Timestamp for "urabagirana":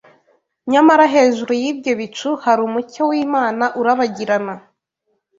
3.79-4.53